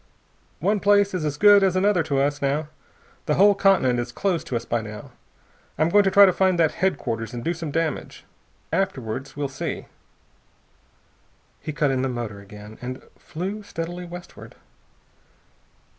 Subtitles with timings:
[0.59, 2.69] "One place is as good as another to us, now.
[3.27, 5.11] The whole continent is closed to us by now.
[5.77, 8.25] I'm going to try to find that headquarters and do some damage.
[8.73, 9.85] Afterwards, we'll see."
[11.59, 14.55] He cut in the motor again and flew steadily westward.